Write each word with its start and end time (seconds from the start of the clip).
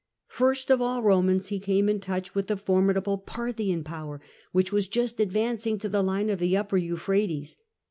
First 0.29 0.71
of 0.71 0.81
all 0.81 1.03
Eomans 1.03 1.49
he 1.49 1.59
came 1.59 1.87
in 1.87 1.99
touch 1.99 2.33
with 2.33 2.47
the 2.47 2.57
formidable 2.57 3.19
Parthian 3.19 3.83
power, 3.83 4.19
which 4.51 4.71
was 4.71 4.87
just 4.87 5.19
advancing 5.19 5.77
to 5.77 5.89
the 5.89 6.01
line 6.01 6.31
of 6.31 6.39
the 6.39 6.57
Upper 6.57 6.77
Euphrates. 6.77 7.57